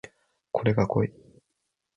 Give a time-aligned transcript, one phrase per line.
[0.51, 1.13] これが濃い